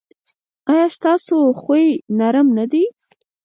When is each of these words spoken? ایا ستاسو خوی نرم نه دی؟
ایا 0.71 0.85
ستاسو 0.97 1.37
خوی 1.61 1.87
نرم 2.17 2.47
نه 2.57 2.65
دی؟ 2.71 2.83